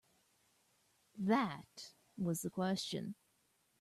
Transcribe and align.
That 1.19 1.93
was 2.17 2.41
the 2.41 2.49
question. 2.49 3.13